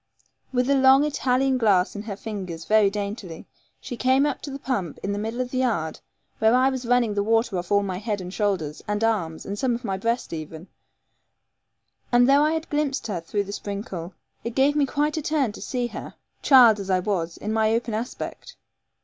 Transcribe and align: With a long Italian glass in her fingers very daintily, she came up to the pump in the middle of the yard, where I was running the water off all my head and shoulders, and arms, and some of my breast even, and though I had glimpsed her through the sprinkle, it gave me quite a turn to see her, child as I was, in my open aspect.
With 0.51 0.67
a 0.67 0.73
long 0.73 1.03
Italian 1.03 1.59
glass 1.59 1.95
in 1.95 2.01
her 2.01 2.15
fingers 2.15 2.65
very 2.65 2.89
daintily, 2.89 3.45
she 3.79 3.95
came 3.95 4.25
up 4.25 4.41
to 4.41 4.49
the 4.49 4.57
pump 4.57 4.97
in 5.03 5.11
the 5.13 5.19
middle 5.19 5.41
of 5.41 5.51
the 5.51 5.59
yard, 5.59 5.99
where 6.39 6.55
I 6.55 6.69
was 6.71 6.87
running 6.87 7.13
the 7.13 7.21
water 7.21 7.55
off 7.59 7.71
all 7.71 7.83
my 7.83 7.99
head 7.99 8.19
and 8.19 8.33
shoulders, 8.33 8.81
and 8.87 9.03
arms, 9.03 9.45
and 9.45 9.59
some 9.59 9.75
of 9.75 9.85
my 9.85 9.97
breast 9.97 10.33
even, 10.33 10.69
and 12.11 12.27
though 12.27 12.41
I 12.41 12.53
had 12.53 12.67
glimpsed 12.71 13.05
her 13.05 13.21
through 13.21 13.43
the 13.43 13.51
sprinkle, 13.53 14.15
it 14.43 14.55
gave 14.55 14.75
me 14.75 14.87
quite 14.87 15.17
a 15.17 15.21
turn 15.21 15.51
to 15.51 15.61
see 15.61 15.85
her, 15.89 16.15
child 16.41 16.79
as 16.79 16.89
I 16.89 16.97
was, 16.99 17.37
in 17.37 17.53
my 17.53 17.71
open 17.71 17.93
aspect. 17.93 18.57